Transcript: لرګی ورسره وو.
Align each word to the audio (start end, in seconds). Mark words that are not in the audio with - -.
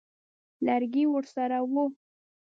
لرګی 0.65 1.03
ورسره 1.09 1.57
وو. 1.73 1.83